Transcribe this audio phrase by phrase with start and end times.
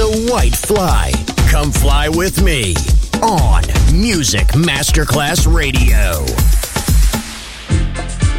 [0.00, 1.12] the white fly.
[1.50, 2.74] Come fly with me
[3.20, 6.24] on Music Masterclass Radio.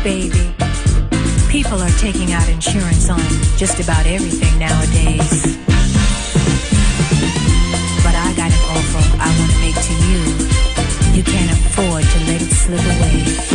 [0.02, 0.56] Baby,
[1.52, 3.22] people are taking out insurance on
[3.58, 5.56] just about everything nowadays.
[8.02, 10.22] But I got an offer I want to make to you.
[11.16, 13.51] You can't afford to let it slip away.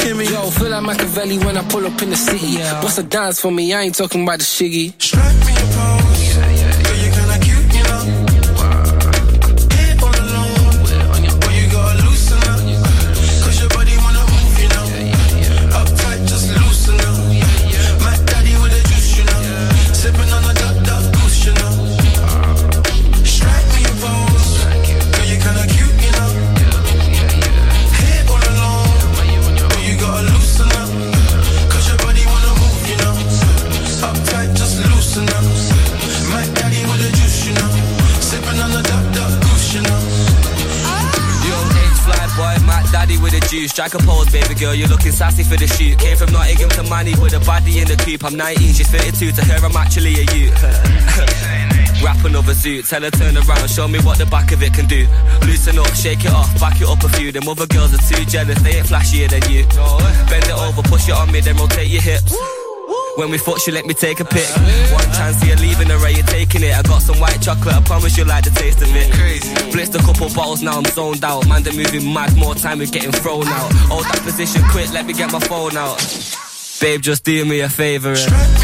[0.00, 0.20] in.
[0.20, 2.58] Yo, feel like Machiavelli when I pull up in the city.
[2.58, 2.82] Yeah.
[2.82, 3.72] What's a dance for me?
[3.72, 5.00] I ain't talking about the shiggy.
[5.00, 5.53] Strike me
[43.54, 43.70] juice.
[43.70, 45.98] Strike a pose, baby girl, you're looking sassy for the shoot.
[45.98, 48.24] Came from Nottingham to Manny with a body in the coop.
[48.24, 50.54] I'm 19, she's 32, to her I'm actually a youth.
[52.02, 54.86] Wrap another zoo, tell her turn around, show me what the back of it can
[54.86, 55.06] do.
[55.46, 57.32] Loosen up, shake it off, back it up a few.
[57.32, 59.64] Them other girls are too jealous, they ain't flashier than you.
[60.28, 62.63] Bend it over, push it on me, then rotate your hips.
[63.16, 64.48] When we thought she let me take a pic.
[64.92, 66.76] One chance, you're leaving her, you're taking it.
[66.76, 69.12] I got some white chocolate, I promise you like the taste of it.
[69.12, 69.54] Crazy.
[69.70, 71.46] Blitzed a couple bottles, now I'm zoned out.
[71.46, 73.72] Man, they're moving mad, more time, we're getting thrown out.
[73.88, 75.98] Hold that position quick, let me get my phone out.
[76.80, 78.14] Babe, just do me a favor.
[78.16, 78.63] Eh?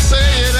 [0.00, 0.59] say it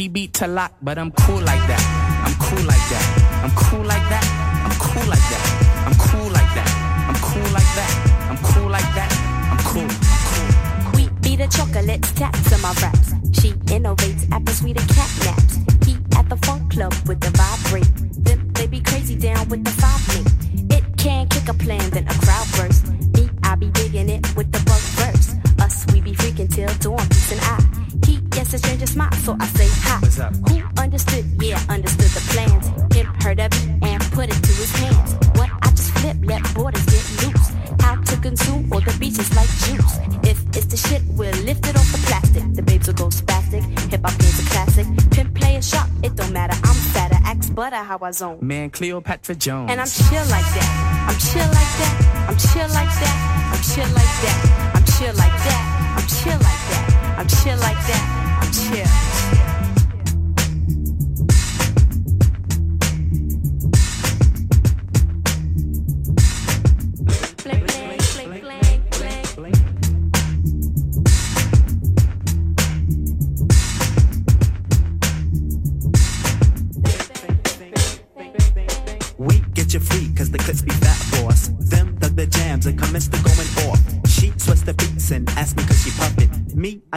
[0.00, 1.84] Key beat to lock, but I'm cool like that.
[2.24, 3.44] I'm cool like that.
[3.44, 4.39] I'm cool like that.
[28.90, 29.98] Smile, so I say hi.
[30.00, 30.34] What's up?
[30.48, 31.24] Who understood?
[31.40, 32.66] Yeah, understood the plans.
[32.94, 35.14] Him heard of it and put it to his hands.
[35.38, 37.48] What I just flip, let borders get loose.
[37.80, 39.94] How to consume all the beaches like juice.
[40.26, 42.42] If it's the shit, we'll lift it off the plastic.
[42.54, 43.62] The babes will go spastic.
[43.90, 44.86] Hip hop game's a classic.
[45.12, 46.56] Pimp play sharp, it don't matter.
[46.64, 48.38] I'm fatter, axe butter how I zone.
[48.40, 49.70] Man, Cleopatra Jones.
[49.70, 50.70] And I'm chill like that.
[51.08, 51.94] I'm chill like that.
[52.28, 53.16] I'm chill like that.
[53.54, 54.36] I'm chill like that.
[54.74, 55.62] I'm chill like that.
[55.96, 56.84] I'm chill like that.
[57.18, 58.29] I'm chill like that.
[58.52, 59.39] Chill.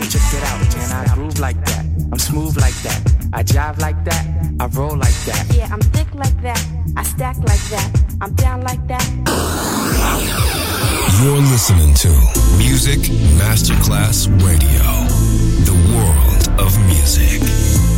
[0.00, 0.08] I'm.
[0.08, 1.08] Check it out, man.
[1.08, 1.84] I groove like that.
[2.12, 3.00] I'm smooth like that.
[3.32, 4.26] I jive like that.
[4.58, 5.46] I roll like that.
[5.54, 6.64] Yeah, I'm thick like that.
[6.96, 7.90] I stack like that.
[8.20, 9.04] I'm down like that.
[11.22, 12.08] You're listening to
[12.56, 13.00] Music
[13.38, 14.84] Masterclass Radio,
[15.64, 17.89] the world of music.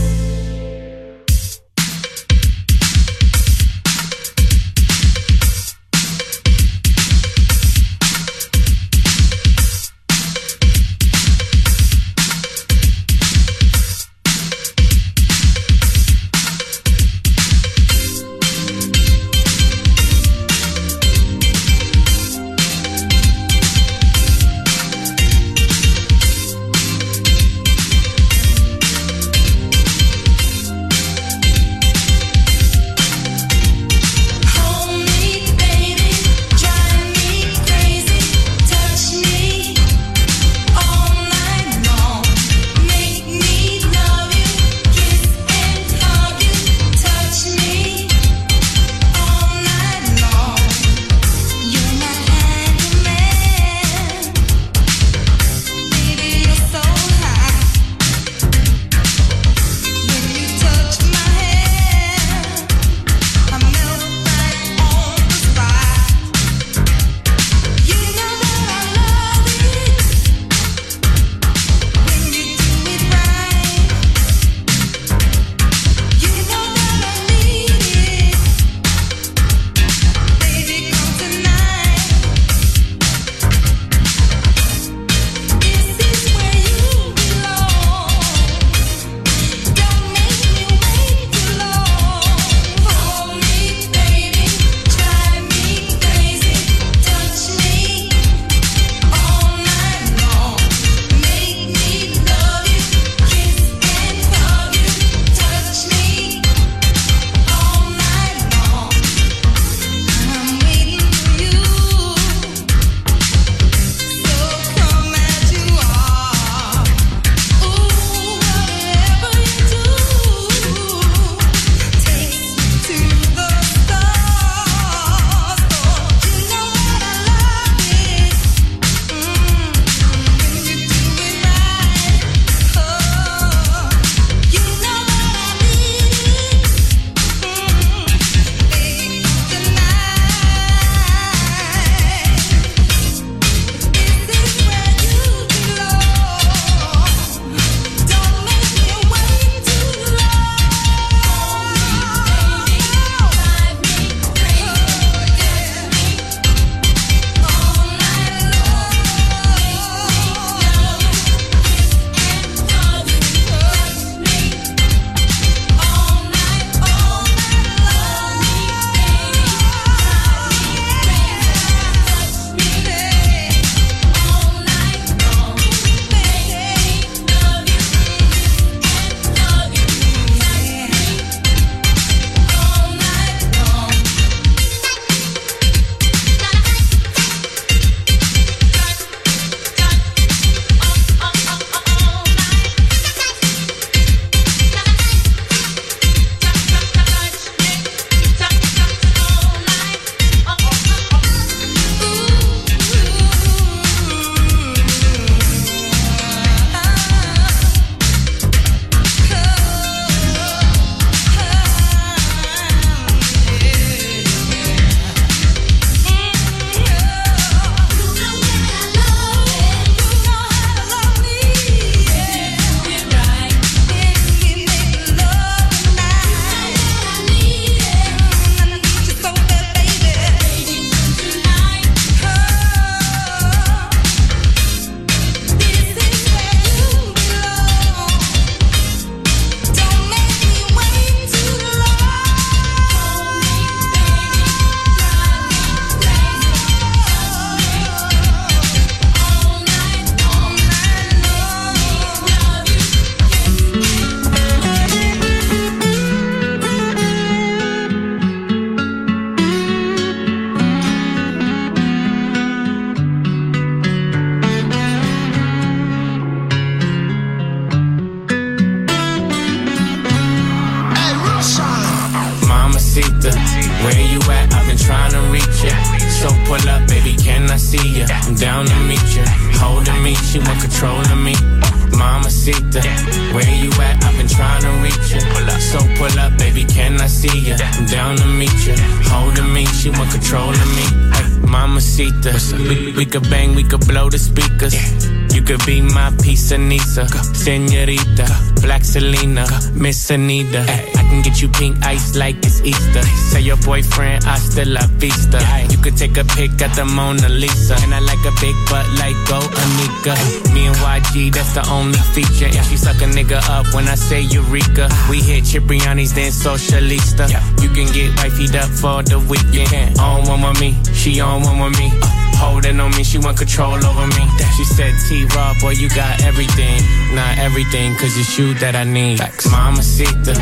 [297.42, 298.24] Senorita,
[298.62, 300.62] Black Selena, Miss Anita.
[300.62, 303.02] I can get you pink ice like it's Easter.
[303.02, 305.40] Say your boyfriend, hasta la vista.
[305.68, 307.74] You could take a pic at the Mona Lisa.
[307.82, 310.14] And I like a big butt like Go Anika.
[310.54, 312.46] Me and YG, that's the only feature.
[312.46, 314.88] And she suck a nigga up when I say Eureka.
[315.10, 317.26] We hit Cipriani's, then Socialista.
[317.60, 319.98] You can get wifeyed up for the weekend.
[319.98, 322.21] On one with me, she on one with me.
[322.42, 324.24] Holding on me, she want control over me.
[324.56, 326.82] She said, T Raw, boy, you got everything.
[327.14, 329.20] Not everything, cause it's you that I need.
[329.46, 330.34] Mamacita,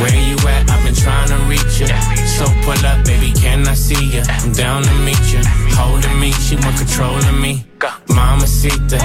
[0.00, 0.68] where you at?
[0.68, 1.88] I've been trying to reach you.
[2.36, 4.22] So pull up, baby, can I see you?
[4.28, 5.40] I'm down to meet you.
[5.72, 7.64] Holding me, she want control of me.
[8.08, 9.00] Mamacita,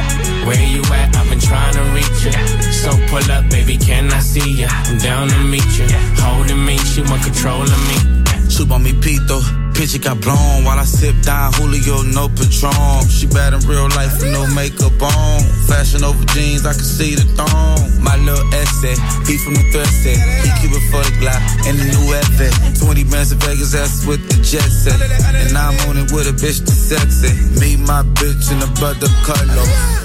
[0.45, 1.15] where you at?
[1.15, 2.35] I've been trying to reach you.
[2.71, 4.67] So pull up, baby, can I see you?
[4.69, 5.87] I'm down to meet you.
[6.19, 8.49] Holding me, she want control of me.
[8.49, 9.60] Soup on me pito.
[9.73, 13.07] Picture got blown while I sip Don Julio, no Patron.
[13.09, 15.41] She bad in real life with no makeup on.
[15.67, 17.79] Fashion over jeans, I can see the thong.
[18.03, 18.95] My little essay,
[19.25, 20.19] he from the set.
[20.43, 22.53] He keep it for the Glock and the new Epic.
[22.79, 24.99] 20 bands in Vegas, that's with the jet set.
[25.33, 27.33] And I'm on it with a bitch that's sexy.
[27.59, 30.01] Me, my bitch, and the brother Carlos.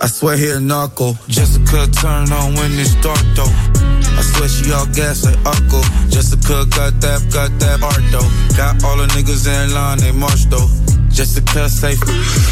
[0.00, 1.14] I swear he a narco.
[1.26, 3.95] Jessica turn on when it's dark though.
[4.34, 5.82] Swear she all gas like Uncle.
[6.08, 8.30] Jessica cook got that, got that art though.
[8.56, 10.85] Got all the niggas in line, they march though.
[11.16, 12.02] Jessica safe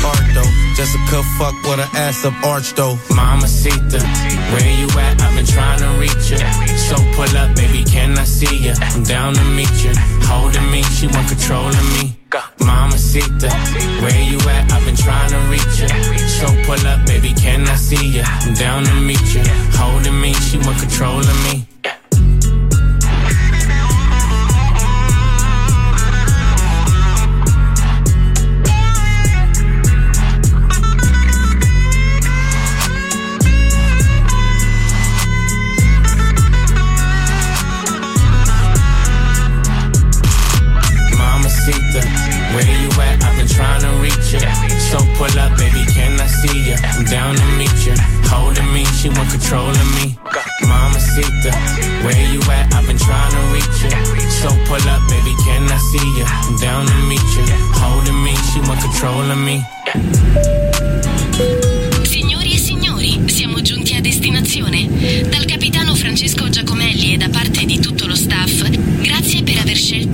[0.03, 0.53] art though.
[0.75, 2.97] Jessica fuck with her ass up arch though.
[3.11, 5.21] Mamacita, where you at?
[5.21, 6.41] I've been trying to reach you.
[6.89, 8.73] So pull up, baby, can I see ya?
[8.81, 9.93] I'm down to meet you.
[10.25, 12.17] Holding me, she want control of me.
[12.61, 13.51] Mamacita,
[14.01, 14.73] where you at?
[14.73, 15.89] I've been trying to reach you.
[16.27, 18.25] So pull up, baby, can I see ya?
[18.25, 19.45] I'm down to meet you.
[19.77, 21.69] Holding me, she want control of me.
[45.27, 46.77] Pull up, baby, can I see you?
[46.77, 47.95] I'm down to meet you.
[48.29, 50.17] Holding me, she want control of me.
[50.69, 51.53] Mama Sita,
[52.05, 52.75] where you at?
[52.75, 53.93] I've been trying to reach you.
[54.41, 56.25] So pull up, baby, can I see you?
[56.27, 57.45] I'm down to meet you.
[57.81, 59.65] Holding me, she want control of me.
[62.03, 64.89] Signori e signori, siamo giunti a destinazione.
[65.29, 68.69] Dal capitano Francesco Giacomelli e da parte di tutto lo staff,
[69.01, 70.14] grazie per aver scelto